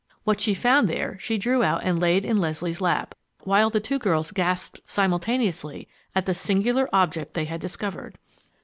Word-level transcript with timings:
What 0.23 0.41
she 0.41 0.55
found 0.55 0.89
there 0.89 1.15
she 1.19 1.37
drew 1.37 1.61
out 1.61 1.81
and 1.83 1.99
laid 1.99 2.25
in 2.25 2.37
Leslie's 2.37 2.81
lap, 2.81 3.13
while 3.43 3.69
the 3.69 3.79
two 3.79 3.99
girls 3.99 4.31
gasped 4.31 4.81
simultaneously 4.87 5.87
at 6.15 6.25
the 6.25 6.33
singular 6.33 6.89
object 6.91 7.35
they 7.35 7.45
had 7.45 7.61
discovered. 7.61 8.17